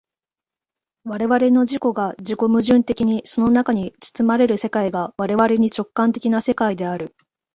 [1.03, 7.15] 我々の自己が自己矛盾的にその中に包まれる世界が我々に直観的な世界である。